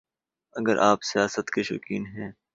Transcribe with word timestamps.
اگر 0.55 0.77
آپ 0.77 1.03
سیاحت 1.03 1.49
کے 1.49 1.63
شوقین 1.63 2.05
ہیں 2.05 2.31